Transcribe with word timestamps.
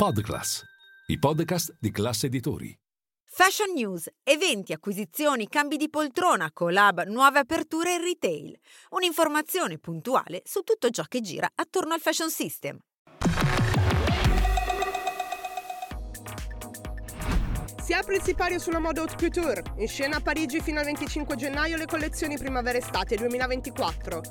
Podclass, 0.00 0.62
i 1.08 1.18
podcast 1.18 1.76
di 1.78 1.90
classe 1.90 2.24
editori. 2.24 2.74
Fashion 3.22 3.74
News, 3.74 4.08
eventi, 4.22 4.72
acquisizioni, 4.72 5.46
cambi 5.46 5.76
di 5.76 5.90
poltrona, 5.90 6.50
collab, 6.54 7.04
nuove 7.04 7.40
aperture 7.40 7.92
in 7.92 8.00
retail. 8.00 8.58
Un'informazione 8.92 9.76
puntuale 9.76 10.40
su 10.46 10.62
tutto 10.62 10.88
ciò 10.88 11.02
che 11.02 11.20
gira 11.20 11.50
attorno 11.54 11.92
al 11.92 12.00
fashion 12.00 12.30
system. 12.30 12.78
Si 17.82 17.92
apre 17.92 18.16
il 18.16 18.22
sipario 18.22 18.58
sulla 18.58 18.78
moda 18.78 19.02
haute 19.02 19.16
couture. 19.16 19.62
In 19.76 19.86
scena 19.86 20.16
a 20.16 20.20
Parigi 20.20 20.62
fino 20.62 20.78
al 20.78 20.86
25 20.86 21.36
gennaio 21.36 21.76
le 21.76 21.84
collezioni 21.84 22.38
primavera-estate 22.38 23.16
2024. 23.16 24.22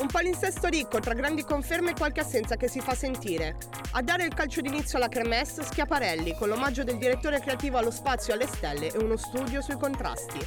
Un 0.00 0.06
palinsesto 0.06 0.68
ricco 0.68 1.00
tra 1.00 1.12
grandi 1.12 1.42
conferme 1.42 1.90
e 1.90 1.94
qualche 1.94 2.20
assenza 2.20 2.54
che 2.54 2.68
si 2.68 2.80
fa 2.80 2.94
sentire. 2.94 3.56
A 3.92 4.02
dare 4.02 4.24
il 4.24 4.32
calcio 4.32 4.60
d'inizio 4.60 4.96
alla 4.96 5.08
Cremesse, 5.08 5.64
Schiaparelli, 5.64 6.36
con 6.36 6.48
l'omaggio 6.48 6.84
del 6.84 6.98
direttore 6.98 7.40
creativo 7.40 7.78
allo 7.78 7.90
spazio 7.90 8.32
e 8.32 8.36
alle 8.36 8.46
stelle 8.46 8.92
e 8.92 8.98
uno 8.98 9.16
studio 9.16 9.60
sui 9.60 9.76
contrasti. 9.76 10.38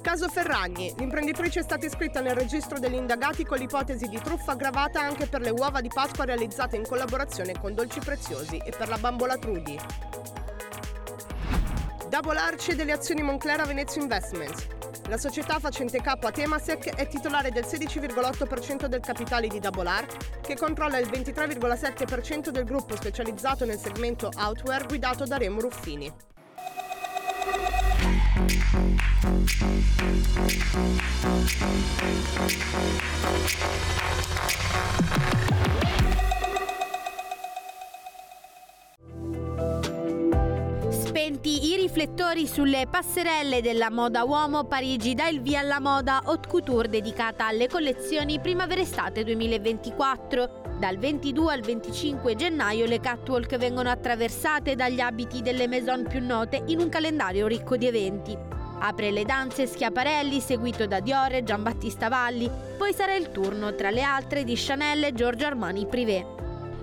Caso 0.00 0.26
Ferragni. 0.30 0.94
L'imprenditrice 0.96 1.60
è 1.60 1.62
stata 1.62 1.84
iscritta 1.84 2.22
nel 2.22 2.34
registro 2.34 2.78
degli 2.78 2.94
indagati 2.94 3.44
con 3.44 3.58
l'ipotesi 3.58 4.08
di 4.08 4.18
truffa 4.22 4.52
aggravata 4.52 5.02
anche 5.02 5.26
per 5.26 5.42
le 5.42 5.50
uova 5.50 5.82
di 5.82 5.90
Pasqua 5.92 6.24
realizzate 6.24 6.76
in 6.76 6.86
collaborazione 6.86 7.52
con 7.60 7.74
Dolci 7.74 8.00
Preziosi 8.00 8.56
e 8.56 8.72
per 8.74 8.88
la 8.88 8.96
bambola 8.96 9.36
Trudy. 9.36 9.76
Double 12.08 12.38
Arci 12.38 12.74
delle 12.74 12.92
azioni 12.92 13.22
Moncler 13.22 13.60
a 13.60 13.66
Venezia 13.66 14.00
Investments. 14.00 14.66
La 15.08 15.18
società 15.18 15.58
facente 15.58 16.00
capo 16.00 16.26
a 16.26 16.30
Temasek 16.30 16.94
è 16.94 17.06
titolare 17.06 17.50
del 17.50 17.64
16,8% 17.64 18.86
del 18.86 19.00
capitale 19.00 19.46
di 19.46 19.60
Double 19.60 19.90
R, 19.90 20.06
che 20.40 20.56
controlla 20.56 20.98
il 20.98 21.08
23,7% 21.08 22.48
del 22.48 22.64
gruppo 22.64 22.96
specializzato 22.96 23.66
nel 23.66 23.78
segmento 23.78 24.30
outwear 24.36 24.86
guidato 24.86 25.24
da 25.24 25.36
Remo 25.36 25.60
Ruffini. 25.60 26.10
Riflettori 41.88 42.46
sulle 42.46 42.86
passerelle 42.86 43.62
della 43.62 43.90
moda 43.90 44.22
uomo, 44.24 44.64
Parigi 44.64 45.14
dà 45.14 45.26
il 45.28 45.40
via 45.40 45.60
alla 45.60 45.80
moda 45.80 46.20
haute 46.22 46.46
couture 46.46 46.86
dedicata 46.86 47.46
alle 47.46 47.66
collezioni 47.66 48.38
primavera-estate 48.38 49.24
2024. 49.24 50.76
Dal 50.78 50.98
22 50.98 51.50
al 51.50 51.62
25 51.62 52.34
gennaio 52.34 52.84
le 52.84 53.00
catwalk 53.00 53.56
vengono 53.56 53.88
attraversate 53.88 54.74
dagli 54.74 55.00
abiti 55.00 55.40
delle 55.40 55.66
maison 55.66 56.06
più 56.06 56.22
note 56.22 56.62
in 56.66 56.78
un 56.78 56.90
calendario 56.90 57.46
ricco 57.46 57.78
di 57.78 57.86
eventi. 57.86 58.36
Apre 58.80 59.10
le 59.10 59.24
danze 59.24 59.66
Schiaparelli, 59.66 60.40
seguito 60.40 60.86
da 60.86 61.00
Dior 61.00 61.32
e 61.32 61.42
Giambattista 61.42 62.08
Valli, 62.08 62.50
poi 62.76 62.92
sarà 62.92 63.14
il 63.14 63.30
turno 63.30 63.74
tra 63.74 63.88
le 63.88 64.02
altre 64.02 64.44
di 64.44 64.54
Chanel 64.56 65.04
e 65.04 65.14
Giorgio 65.14 65.46
Armani 65.46 65.86
Privé. 65.86 66.37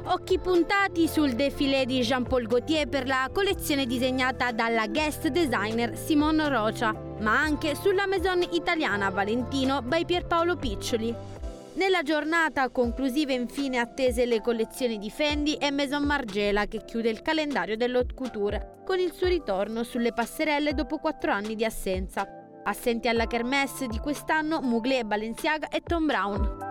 Occhi 0.07 0.37
puntati 0.37 1.07
sul 1.07 1.33
défilé 1.33 1.83
di 1.83 2.01
Jean-Paul 2.01 2.45
Gaultier 2.45 2.87
per 2.87 3.07
la 3.07 3.27
collezione 3.33 3.87
disegnata 3.87 4.51
dalla 4.51 4.85
guest 4.85 5.29
designer 5.29 5.97
Simone 5.97 6.47
Rocia, 6.47 6.93
ma 7.21 7.41
anche 7.41 7.73
sulla 7.73 8.05
maison 8.05 8.43
italiana 8.51 9.09
Valentino 9.09 9.81
by 9.81 10.05
Pierpaolo 10.05 10.57
Piccioli. 10.57 11.13
Nella 11.73 12.03
giornata 12.03 12.69
conclusiva 12.69 13.33
infine 13.33 13.79
attese 13.79 14.27
le 14.27 14.41
collezioni 14.41 14.99
di 14.99 15.09
Fendi 15.09 15.55
e 15.55 15.71
Maison 15.71 16.03
Margiela 16.03 16.67
che 16.67 16.85
chiude 16.85 17.09
il 17.09 17.23
calendario 17.23 17.75
dell'haute 17.75 18.13
couture 18.13 18.83
con 18.85 18.99
il 18.99 19.11
suo 19.11 19.27
ritorno 19.27 19.81
sulle 19.83 20.13
passerelle 20.13 20.75
dopo 20.75 20.99
quattro 20.99 21.31
anni 21.31 21.55
di 21.55 21.65
assenza. 21.65 22.27
Assenti 22.63 23.07
alla 23.07 23.25
kermesse 23.25 23.87
di 23.87 23.97
quest'anno 23.97 24.61
Mugler, 24.61 25.03
Balenciaga 25.03 25.67
e 25.69 25.81
Tom 25.81 26.05
Brown. 26.05 26.64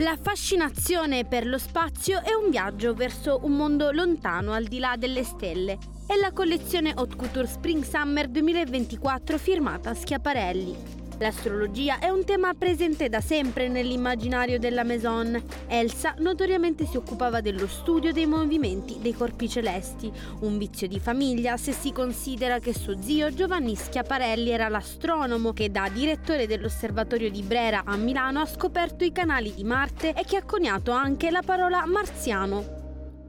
La 0.00 0.16
fascinazione 0.16 1.24
per 1.24 1.44
lo 1.44 1.58
spazio 1.58 2.22
è 2.22 2.32
un 2.32 2.50
viaggio 2.50 2.94
verso 2.94 3.40
un 3.42 3.56
mondo 3.56 3.90
lontano 3.90 4.52
al 4.52 4.62
di 4.62 4.78
là 4.78 4.94
delle 4.96 5.24
stelle. 5.24 5.76
È 6.06 6.14
la 6.14 6.30
collezione 6.30 6.92
Haute 6.94 7.16
Couture 7.16 7.48
Spring 7.48 7.82
Summer 7.82 8.28
2024 8.28 9.38
firmata 9.38 9.94
Schiaparelli. 9.94 10.97
L'astrologia 11.20 11.98
è 11.98 12.10
un 12.10 12.24
tema 12.24 12.54
presente 12.54 13.08
da 13.08 13.20
sempre 13.20 13.66
nell'immaginario 13.66 14.60
della 14.60 14.84
Maison. 14.84 15.42
Elsa 15.66 16.14
notoriamente 16.18 16.86
si 16.86 16.96
occupava 16.96 17.40
dello 17.40 17.66
studio 17.66 18.12
dei 18.12 18.26
movimenti 18.26 18.98
dei 19.00 19.14
corpi 19.14 19.48
celesti, 19.48 20.12
un 20.40 20.56
vizio 20.58 20.86
di 20.86 21.00
famiglia 21.00 21.56
se 21.56 21.72
si 21.72 21.90
considera 21.90 22.60
che 22.60 22.72
suo 22.72 23.02
zio 23.02 23.34
Giovanni 23.34 23.74
Schiaparelli 23.74 24.50
era 24.50 24.68
l'astronomo 24.68 25.52
che 25.52 25.72
da 25.72 25.90
direttore 25.92 26.46
dell'osservatorio 26.46 27.30
di 27.30 27.42
Brera 27.42 27.82
a 27.84 27.96
Milano 27.96 28.40
ha 28.40 28.46
scoperto 28.46 29.02
i 29.02 29.10
canali 29.10 29.52
di 29.52 29.64
Marte 29.64 30.14
e 30.14 30.22
che 30.24 30.36
ha 30.36 30.44
coniato 30.44 30.92
anche 30.92 31.32
la 31.32 31.42
parola 31.44 31.84
marziano, 31.84 32.77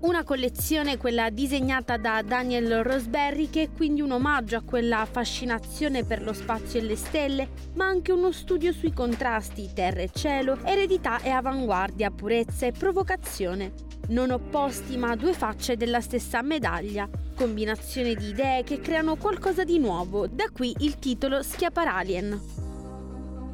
una 0.01 0.23
collezione, 0.23 0.97
quella 0.97 1.29
disegnata 1.29 1.97
da 1.97 2.21
Daniel 2.21 2.83
Roseberry, 2.83 3.49
che 3.49 3.63
è 3.63 3.69
quindi 3.71 4.01
un 4.01 4.11
omaggio 4.11 4.55
a 4.55 4.61
quella 4.61 5.05
fascinazione 5.09 6.05
per 6.05 6.23
lo 6.23 6.31
spazio 6.31 6.79
e 6.79 6.83
le 6.83 6.95
stelle, 6.95 7.49
ma 7.73 7.85
anche 7.85 8.13
uno 8.13 8.31
studio 8.31 8.71
sui 8.71 8.93
contrasti 8.93 9.71
terra 9.73 10.01
e 10.01 10.09
cielo, 10.13 10.57
eredità 10.63 11.21
e 11.21 11.29
avanguardia, 11.29 12.11
purezza 12.11 12.65
e 12.65 12.71
provocazione. 12.71 13.73
Non 14.09 14.31
opposti 14.31 14.95
ma 14.97 15.15
due 15.15 15.33
facce 15.33 15.75
della 15.75 16.01
stessa 16.01 16.41
medaglia, 16.41 17.07
combinazione 17.35 18.15
di 18.15 18.29
idee 18.29 18.63
che 18.63 18.79
creano 18.79 19.17
qualcosa 19.17 19.63
di 19.63 19.79
nuovo, 19.79 20.27
da 20.27 20.49
qui 20.51 20.73
il 20.79 20.97
titolo 20.97 21.43
Schiaparalien. 21.43 22.67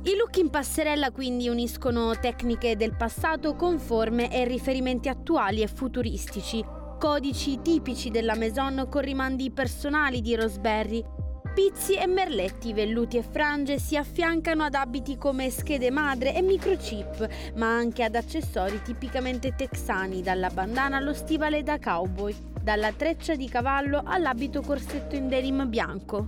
I 0.07 0.15
look 0.15 0.37
in 0.37 0.51
passerella 0.51 1.09
quindi 1.09 1.49
uniscono 1.49 2.15
tecniche 2.19 2.75
del 2.75 2.95
passato 2.95 3.55
con 3.55 3.79
forme 3.79 4.31
e 4.31 4.45
riferimenti 4.45 5.09
attuali 5.25 5.63
e 5.63 5.67
futuristici, 5.67 6.63
codici 6.99 7.59
tipici 7.63 8.11
della 8.11 8.35
Maison 8.35 8.85
con 8.87 9.01
rimandi 9.01 9.49
personali 9.49 10.21
di 10.21 10.35
Roseberry. 10.35 11.03
Pizzi 11.51 11.95
e 11.95 12.05
merletti, 12.05 12.73
velluti 12.73 13.17
e 13.17 13.23
frange 13.23 13.79
si 13.79 13.97
affiancano 13.97 14.61
ad 14.61 14.75
abiti 14.75 15.17
come 15.17 15.49
schede 15.49 15.89
madre 15.89 16.35
e 16.35 16.43
microchip, 16.43 17.27
ma 17.55 17.75
anche 17.75 18.03
ad 18.03 18.13
accessori 18.13 18.83
tipicamente 18.83 19.55
texani, 19.55 20.21
dalla 20.21 20.49
bandana 20.51 20.97
allo 20.97 21.15
stivale 21.15 21.63
da 21.63 21.79
cowboy, 21.79 22.35
dalla 22.61 22.91
treccia 22.91 23.33
di 23.33 23.49
cavallo 23.49 24.03
all'abito 24.05 24.61
corsetto 24.61 25.15
in 25.15 25.27
denim 25.27 25.67
bianco. 25.67 26.27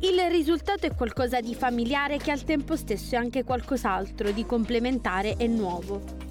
Il 0.00 0.18
risultato 0.30 0.84
è 0.84 0.94
qualcosa 0.96 1.40
di 1.40 1.54
familiare 1.54 2.16
che 2.16 2.32
al 2.32 2.42
tempo 2.42 2.74
stesso 2.74 3.14
è 3.14 3.18
anche 3.18 3.44
qualcos'altro 3.44 4.32
di 4.32 4.44
complementare 4.44 5.36
e 5.36 5.46
nuovo. 5.46 6.22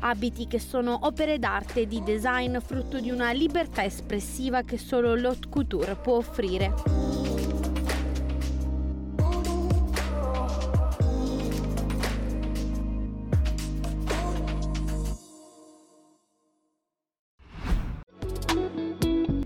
Abiti 0.00 0.46
che 0.46 0.58
sono 0.58 1.00
opere 1.02 1.38
d'arte 1.38 1.80
e 1.80 1.86
di 1.86 2.02
design 2.02 2.58
frutto 2.58 3.00
di 3.00 3.10
una 3.10 3.32
libertà 3.32 3.84
espressiva 3.84 4.62
che 4.62 4.78
solo 4.78 5.14
l'haute 5.14 5.48
couture 5.48 5.94
può 5.94 6.16
offrire. 6.16 6.72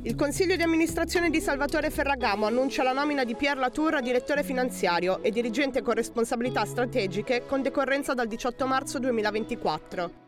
Il 0.02 0.14
consiglio 0.16 0.54
di 0.54 0.62
amministrazione 0.62 1.30
di 1.30 1.40
Salvatore 1.40 1.90
Ferragamo 1.90 2.46
annuncia 2.46 2.84
la 2.84 2.92
nomina 2.92 3.24
di 3.24 3.34
Pierre 3.34 3.58
Latour 3.58 3.94
a 3.94 4.00
direttore 4.00 4.44
finanziario 4.44 5.20
e 5.22 5.32
dirigente 5.32 5.82
con 5.82 5.94
responsabilità 5.94 6.64
strategiche 6.64 7.44
con 7.46 7.62
decorrenza 7.62 8.14
dal 8.14 8.28
18 8.28 8.66
marzo 8.66 9.00
2024. 9.00 10.23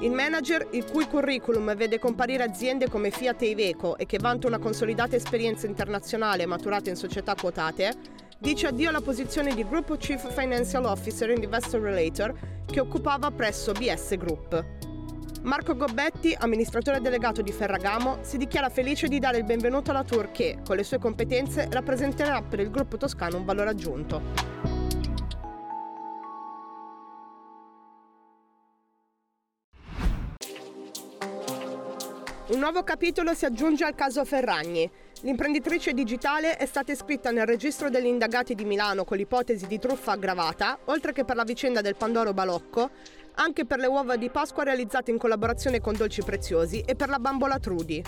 Il 0.00 0.12
manager, 0.12 0.68
il 0.72 0.84
cui 0.84 1.06
curriculum 1.08 1.74
vede 1.74 1.98
comparire 1.98 2.44
aziende 2.44 2.88
come 2.88 3.10
Fiat 3.10 3.42
e 3.42 3.48
Iveco 3.48 3.96
e 3.98 4.06
che 4.06 4.18
vanta 4.20 4.46
una 4.46 4.58
consolidata 4.58 5.16
esperienza 5.16 5.66
internazionale 5.66 6.46
maturata 6.46 6.88
in 6.88 6.94
società 6.94 7.34
quotate, 7.34 7.92
dice 8.38 8.68
addio 8.68 8.90
alla 8.90 9.00
posizione 9.00 9.52
di 9.54 9.66
Group 9.66 9.96
Chief 9.96 10.32
Financial 10.32 10.84
Officer 10.84 11.30
and 11.30 11.42
Investor 11.42 11.80
Relator 11.80 12.32
che 12.64 12.78
occupava 12.78 13.32
presso 13.32 13.72
BS 13.72 14.16
Group. 14.16 14.64
Marco 15.42 15.74
Gobbetti, 15.74 16.36
amministratore 16.38 17.00
delegato 17.00 17.42
di 17.42 17.50
Ferragamo, 17.50 18.18
si 18.20 18.36
dichiara 18.36 18.68
felice 18.68 19.08
di 19.08 19.18
dare 19.18 19.38
il 19.38 19.44
benvenuto 19.44 19.90
alla 19.90 20.04
Tour 20.04 20.30
che, 20.30 20.58
con 20.64 20.76
le 20.76 20.84
sue 20.84 20.98
competenze, 20.98 21.66
rappresenterà 21.70 22.40
per 22.42 22.60
il 22.60 22.70
gruppo 22.70 22.98
toscano 22.98 23.36
un 23.36 23.44
valore 23.44 23.70
aggiunto. 23.70 24.77
Un 32.48 32.60
nuovo 32.60 32.82
capitolo 32.82 33.34
si 33.34 33.44
aggiunge 33.44 33.84
al 33.84 33.94
caso 33.94 34.24
Ferragni. 34.24 34.90
L'imprenditrice 35.20 35.92
digitale 35.92 36.56
è 36.56 36.64
stata 36.64 36.92
iscritta 36.92 37.30
nel 37.30 37.44
registro 37.44 37.90
degli 37.90 38.06
indagati 38.06 38.54
di 38.54 38.64
Milano 38.64 39.04
con 39.04 39.18
l'ipotesi 39.18 39.66
di 39.66 39.78
truffa 39.78 40.12
aggravata, 40.12 40.78
oltre 40.86 41.12
che 41.12 41.26
per 41.26 41.36
la 41.36 41.44
vicenda 41.44 41.82
del 41.82 41.96
Pandoro 41.96 42.32
Balocco, 42.32 42.88
anche 43.34 43.66
per 43.66 43.78
le 43.78 43.86
uova 43.86 44.16
di 44.16 44.30
Pasqua 44.30 44.64
realizzate 44.64 45.10
in 45.10 45.18
collaborazione 45.18 45.82
con 45.82 45.94
Dolci 45.94 46.22
Preziosi 46.22 46.80
e 46.80 46.94
per 46.94 47.10
la 47.10 47.18
bambola 47.18 47.58
Trudy. 47.58 48.02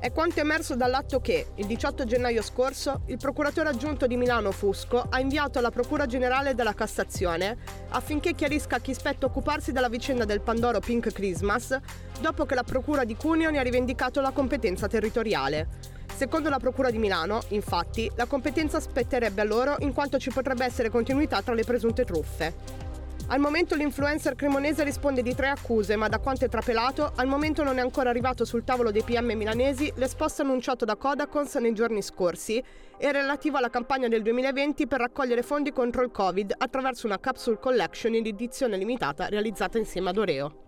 È 0.00 0.12
quanto 0.12 0.38
emerso 0.38 0.76
dall'atto 0.76 1.20
che, 1.20 1.48
il 1.56 1.66
18 1.66 2.04
gennaio 2.04 2.40
scorso, 2.40 3.00
il 3.06 3.16
procuratore 3.16 3.68
aggiunto 3.68 4.06
di 4.06 4.16
Milano 4.16 4.52
Fusco 4.52 5.04
ha 5.10 5.18
inviato 5.18 5.58
alla 5.58 5.72
Procura 5.72 6.06
Generale 6.06 6.54
della 6.54 6.72
Cassazione 6.72 7.56
affinché 7.88 8.32
chiarisca 8.36 8.76
a 8.76 8.78
chi 8.78 8.94
spetta 8.94 9.26
occuparsi 9.26 9.72
della 9.72 9.88
vicenda 9.88 10.24
del 10.24 10.40
Pandoro 10.40 10.78
Pink 10.78 11.12
Christmas 11.12 11.76
dopo 12.20 12.46
che 12.46 12.54
la 12.54 12.62
Procura 12.62 13.02
di 13.02 13.16
Cuneo 13.16 13.50
ne 13.50 13.58
ha 13.58 13.62
rivendicato 13.62 14.20
la 14.20 14.30
competenza 14.30 14.86
territoriale. 14.86 15.66
Secondo 16.14 16.48
la 16.48 16.58
Procura 16.58 16.92
di 16.92 16.98
Milano, 16.98 17.40
infatti, 17.48 18.08
la 18.14 18.26
competenza 18.26 18.78
spetterebbe 18.78 19.40
a 19.40 19.44
loro 19.44 19.74
in 19.80 19.92
quanto 19.92 20.20
ci 20.20 20.30
potrebbe 20.30 20.64
essere 20.64 20.90
continuità 20.90 21.42
tra 21.42 21.54
le 21.54 21.64
presunte 21.64 22.04
truffe. 22.04 22.86
Al 23.30 23.40
momento 23.40 23.74
l'influencer 23.74 24.34
cremonese 24.34 24.84
risponde 24.84 25.20
di 25.20 25.34
tre 25.34 25.48
accuse, 25.48 25.96
ma 25.96 26.08
da 26.08 26.18
quanto 26.18 26.46
è 26.46 26.48
trapelato, 26.48 27.12
al 27.14 27.26
momento 27.26 27.62
non 27.62 27.76
è 27.76 27.82
ancora 27.82 28.08
arrivato 28.08 28.46
sul 28.46 28.64
tavolo 28.64 28.90
dei 28.90 29.02
PM 29.02 29.30
milanesi 29.36 29.92
l'esposto 29.96 30.40
annunciato 30.40 30.86
da 30.86 30.96
Kodakons 30.96 31.56
nei 31.56 31.74
giorni 31.74 32.00
scorsi 32.00 32.62
e 32.96 33.12
relativo 33.12 33.58
alla 33.58 33.68
campagna 33.68 34.08
del 34.08 34.22
2020 34.22 34.86
per 34.86 35.00
raccogliere 35.00 35.42
fondi 35.42 35.72
contro 35.72 36.02
il 36.02 36.10
Covid 36.10 36.54
attraverso 36.56 37.06
una 37.06 37.20
capsule 37.20 37.58
collection 37.58 38.14
in 38.14 38.24
edizione 38.24 38.78
limitata 38.78 39.26
realizzata 39.26 39.76
insieme 39.76 40.08
ad 40.08 40.16
Oreo. 40.16 40.67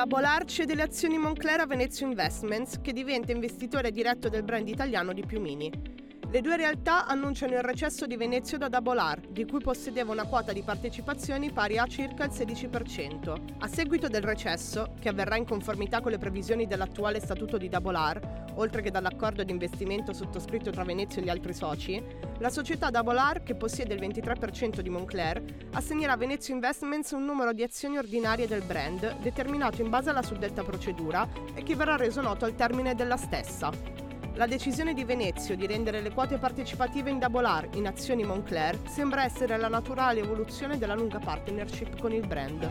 Double 0.00 0.16
Bolar 0.16 0.46
cede 0.46 0.74
le 0.74 0.84
azioni 0.84 1.18
Moncler 1.18 1.60
a 1.60 1.66
Venezio 1.66 2.06
Investments, 2.06 2.80
che 2.80 2.94
diventa 2.94 3.32
investitore 3.32 3.90
diretto 3.90 4.30
del 4.30 4.44
brand 4.44 4.66
italiano 4.66 5.12
di 5.12 5.26
Piumini. 5.26 5.99
Le 6.32 6.42
due 6.42 6.56
realtà 6.56 7.06
annunciano 7.06 7.54
il 7.54 7.62
recesso 7.64 8.06
di 8.06 8.16
Venezio 8.16 8.56
da 8.56 8.68
Double 8.68 9.00
R, 9.00 9.20
di 9.30 9.44
cui 9.44 9.58
possedeva 9.58 10.12
una 10.12 10.26
quota 10.26 10.52
di 10.52 10.62
partecipazioni 10.62 11.50
pari 11.50 11.76
a 11.76 11.88
circa 11.88 12.22
il 12.22 12.30
16%. 12.30 13.56
A 13.58 13.66
seguito 13.66 14.06
del 14.06 14.22
recesso, 14.22 14.94
che 15.00 15.08
avverrà 15.08 15.34
in 15.34 15.44
conformità 15.44 16.00
con 16.00 16.12
le 16.12 16.18
previsioni 16.18 16.68
dell'attuale 16.68 17.18
statuto 17.18 17.58
di 17.58 17.68
Double 17.68 17.98
R, 17.98 18.52
oltre 18.54 18.80
che 18.80 18.92
dall'accordo 18.92 19.42
di 19.42 19.50
investimento 19.50 20.12
sottoscritto 20.12 20.70
tra 20.70 20.84
Venezio 20.84 21.20
e 21.20 21.24
gli 21.24 21.30
altri 21.30 21.52
soci, 21.52 22.00
la 22.38 22.48
società 22.48 22.90
Double 22.90 23.18
R, 23.18 23.42
che 23.42 23.56
possiede 23.56 23.94
il 23.94 24.00
23% 24.00 24.78
di 24.78 24.88
Moncler, 24.88 25.42
assegnerà 25.72 26.12
a 26.12 26.16
Venezio 26.16 26.54
Investments 26.54 27.10
un 27.10 27.24
numero 27.24 27.52
di 27.52 27.64
azioni 27.64 27.98
ordinarie 27.98 28.46
del 28.46 28.62
brand, 28.62 29.16
determinato 29.18 29.82
in 29.82 29.90
base 29.90 30.10
alla 30.10 30.22
suddetta 30.22 30.62
procedura 30.62 31.28
e 31.54 31.64
che 31.64 31.74
verrà 31.74 31.96
reso 31.96 32.20
noto 32.20 32.44
al 32.44 32.54
termine 32.54 32.94
della 32.94 33.16
stessa. 33.16 33.99
La 34.34 34.46
decisione 34.46 34.94
di 34.94 35.04
Venezio 35.04 35.56
di 35.56 35.66
rendere 35.66 36.00
le 36.00 36.12
quote 36.12 36.38
partecipative 36.38 37.10
in 37.10 37.18
Double 37.18 37.46
R 37.46 37.68
in 37.74 37.86
azioni 37.86 38.24
Moncler 38.24 38.78
sembra 38.88 39.24
essere 39.24 39.56
la 39.58 39.68
naturale 39.68 40.20
evoluzione 40.20 40.78
della 40.78 40.94
lunga 40.94 41.18
partnership 41.18 42.00
con 42.00 42.12
il 42.12 42.26
brand. 42.26 42.70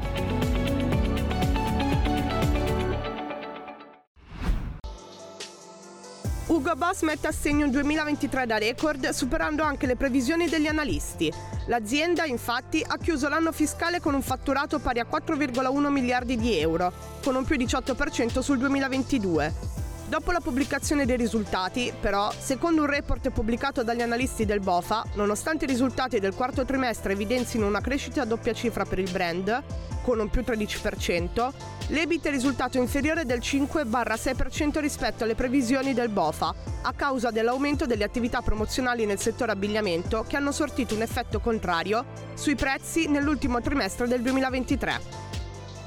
Ugo 6.47 6.75
Boss 6.75 7.03
mette 7.03 7.27
a 7.27 7.31
segno 7.31 7.65
un 7.65 7.71
2023 7.71 8.47
da 8.47 8.57
record, 8.57 9.09
superando 9.09 9.61
anche 9.61 9.85
le 9.85 9.95
previsioni 9.95 10.49
degli 10.49 10.65
analisti. 10.65 11.31
L'azienda, 11.67 12.25
infatti, 12.25 12.83
ha 12.85 12.97
chiuso 12.97 13.29
l'anno 13.29 13.51
fiscale 13.51 13.99
con 13.99 14.15
un 14.15 14.23
fatturato 14.23 14.79
pari 14.79 14.99
a 14.99 15.05
4,1 15.07 15.89
miliardi 15.89 16.35
di 16.35 16.57
euro, 16.57 16.91
con 17.23 17.35
un 17.35 17.43
più 17.45 17.55
18% 17.55 18.39
sul 18.39 18.57
2022. 18.57 19.78
Dopo 20.09 20.31
la 20.31 20.39
pubblicazione 20.39 21.05
dei 21.05 21.17
risultati, 21.17 21.93
però, 22.01 22.31
secondo 22.35 22.81
un 22.81 22.87
report 22.87 23.29
pubblicato 23.29 23.83
dagli 23.83 24.01
analisti 24.01 24.43
del 24.43 24.59
BOFA, 24.59 25.05
nonostante 25.13 25.65
i 25.65 25.67
risultati 25.67 26.19
del 26.19 26.33
quarto 26.33 26.65
trimestre 26.65 27.13
evidenzino 27.13 27.67
una 27.67 27.79
crescita 27.79 28.23
a 28.23 28.25
doppia 28.25 28.53
cifra 28.53 28.85
per 28.85 28.97
il 28.97 29.11
brand, 29.11 29.63
con 30.01 30.19
un 30.19 30.27
più 30.31 30.41
13%, 30.41 31.51
l'EBIT 31.89 32.25
è 32.25 32.31
risultato 32.31 32.79
inferiore 32.79 33.23
del 33.23 33.37
5-6% 33.37 34.79
rispetto 34.79 35.25
alle 35.25 35.35
previsioni 35.35 35.93
del 35.93 36.09
BOFA, 36.09 36.55
a 36.81 36.93
causa 36.93 37.29
dell'aumento 37.29 37.85
delle 37.85 38.03
attività 38.03 38.41
promozionali 38.41 39.05
nel 39.05 39.19
settore 39.19 39.51
abbigliamento 39.51 40.25
che 40.27 40.37
hanno 40.37 40.51
sortito 40.51 40.95
un 40.95 41.03
effetto 41.03 41.39
contrario 41.39 42.03
sui 42.33 42.55
prezzi 42.55 43.07
nell'ultimo 43.07 43.61
trimestre 43.61 44.07
del 44.07 44.23
2023. 44.23 45.28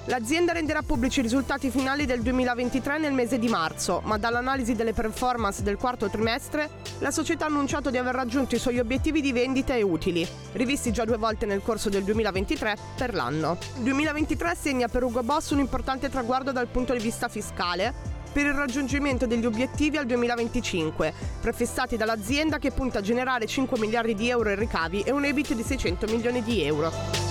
L'azienda 0.07 0.53
renderà 0.53 0.83
pubblici 0.83 1.21
i 1.21 1.23
risultati 1.23 1.71
finali 1.71 2.07
del 2.07 2.23
2023 2.23 2.99
nel 2.99 3.13
mese 3.13 3.39
di 3.39 3.47
marzo, 3.47 4.01
ma 4.05 4.19
dall'analisi 4.19 4.75
delle 4.75 4.93
performance 4.93 5.63
del 5.63 5.77
quarto 5.77 6.11
trimestre, 6.11 6.69
la 6.99 7.13
società 7.13 7.45
ha 7.45 7.49
annunciato 7.49 7.89
di 7.89 7.99
aver 7.99 8.13
raggiunto 8.13 8.57
i 8.57 8.59
suoi 8.59 8.81
obiettivi 8.81 9.21
di 9.21 9.33
vendita 9.33 9.75
e 9.75 9.83
utili, 9.83 10.27
rivisti 10.55 10.91
già 10.91 11.05
due 11.05 11.19
volte 11.19 11.47
nel 11.47 11.63
corso 11.63 11.89
del 11.89 12.03
2023 12.03 12.77
per 12.97 13.15
l'anno. 13.15 13.57
Il 13.77 13.85
2023 13.85 14.57
segna 14.57 14.89
per 14.89 15.05
Ugo 15.05 15.23
Boss 15.23 15.51
un 15.51 15.61
importante 15.61 16.11
traguardo 16.11 16.51
dal 16.51 16.67
punto 16.67 16.93
di 16.93 16.99
vista 16.99 17.29
fiscale, 17.29 17.95
per 18.33 18.47
il 18.47 18.55
raggiungimento 18.55 19.29
degli 19.29 19.47
obiettivi 19.47 19.99
al 19.99 20.07
2025, 20.07 21.15
prefissati 21.41 21.97
dall'azienda 21.97 22.59
che 22.59 22.73
punta 22.73 22.99
a 22.99 23.03
generare 23.03 23.47
5 23.47 23.79
miliardi 23.79 24.17
di 24.17 24.29
euro 24.29 24.51
in 24.51 24.59
ricavi 24.59 25.03
e 25.03 25.13
un 25.13 25.25
EBIT 25.25 25.55
di 25.55 25.63
600 25.63 26.07
milioni 26.07 26.43
di 26.43 26.65
euro. 26.65 27.22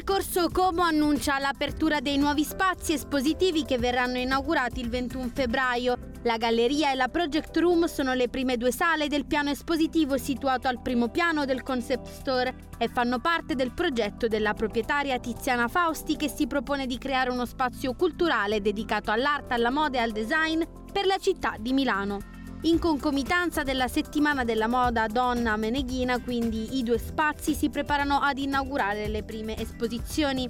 10 0.00 0.04
Corso 0.04 0.48
Como 0.50 0.82
annuncia 0.82 1.38
l'apertura 1.38 2.00
dei 2.00 2.16
nuovi 2.16 2.42
spazi 2.44 2.94
espositivi 2.94 3.64
che 3.64 3.76
verranno 3.76 4.18
inaugurati 4.18 4.80
il 4.80 4.88
21 4.88 5.30
febbraio. 5.34 5.96
La 6.22 6.36
galleria 6.36 6.92
e 6.92 6.94
la 6.94 7.08
Project 7.08 7.56
Room 7.58 7.84
sono 7.84 8.14
le 8.14 8.28
prime 8.28 8.56
due 8.56 8.72
sale 8.72 9.08
del 9.08 9.26
piano 9.26 9.50
espositivo 9.50 10.16
situato 10.16 10.68
al 10.68 10.80
primo 10.80 11.08
piano 11.08 11.44
del 11.44 11.62
concept 11.62 12.06
store 12.06 12.54
e 12.78 12.88
fanno 12.88 13.18
parte 13.18 13.54
del 13.54 13.72
progetto 13.72 14.26
della 14.26 14.54
proprietaria 14.54 15.18
Tiziana 15.18 15.68
Fausti 15.68 16.16
che 16.16 16.28
si 16.28 16.46
propone 16.46 16.86
di 16.86 16.98
creare 16.98 17.30
uno 17.30 17.44
spazio 17.44 17.94
culturale 17.94 18.60
dedicato 18.60 19.10
all'arte, 19.10 19.54
alla 19.54 19.70
moda 19.70 19.98
e 19.98 20.02
al 20.02 20.12
design 20.12 20.62
per 20.92 21.04
la 21.04 21.18
città 21.18 21.56
di 21.58 21.72
Milano. 21.72 22.39
In 22.64 22.78
concomitanza 22.78 23.62
della 23.62 23.88
settimana 23.88 24.44
della 24.44 24.66
moda 24.66 25.06
donna 25.06 25.56
meneghina, 25.56 26.20
quindi 26.20 26.76
i 26.76 26.82
due 26.82 26.98
spazi 26.98 27.54
si 27.54 27.70
preparano 27.70 28.18
ad 28.20 28.36
inaugurare 28.36 29.08
le 29.08 29.22
prime 29.22 29.56
esposizioni. 29.56 30.46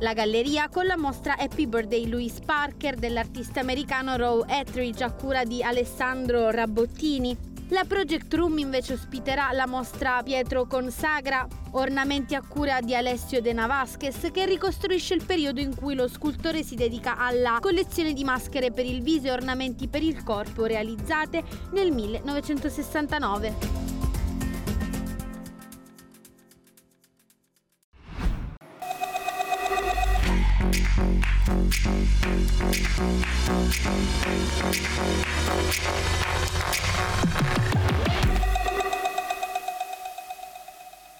La 0.00 0.14
galleria 0.14 0.68
con 0.68 0.86
la 0.86 0.96
mostra 0.96 1.36
Happy 1.38 1.66
Birthday 1.66 2.08
Louis 2.08 2.40
Parker 2.44 2.96
dell'artista 2.96 3.60
americano 3.60 4.16
Row 4.16 4.44
Etheridge 4.48 5.04
a 5.04 5.12
cura 5.12 5.44
di 5.44 5.62
Alessandro 5.62 6.50
Rabottini, 6.50 7.36
la 7.70 7.84
Project 7.86 8.32
Room 8.34 8.58
invece 8.58 8.94
ospiterà 8.94 9.52
la 9.52 9.66
mostra 9.66 10.22
Pietro 10.22 10.66
Consagra, 10.66 11.46
ornamenti 11.72 12.34
a 12.34 12.42
cura 12.42 12.80
di 12.80 12.94
Alessio 12.94 13.42
De 13.42 13.52
Navasquez, 13.52 14.30
che 14.32 14.46
ricostruisce 14.46 15.14
il 15.14 15.24
periodo 15.24 15.60
in 15.60 15.74
cui 15.74 15.94
lo 15.94 16.08
scultore 16.08 16.62
si 16.62 16.74
dedica 16.74 17.18
alla 17.18 17.58
collezione 17.60 18.14
di 18.14 18.24
maschere 18.24 18.70
per 18.70 18.86
il 18.86 19.02
viso 19.02 19.26
e 19.26 19.32
ornamenti 19.32 19.88
per 19.88 20.02
il 20.02 20.22
corpo 20.22 20.64
realizzate 20.64 21.42
nel 21.72 21.92
1969. 21.92 24.07
Thank 30.98 31.24
you. 38.22 38.27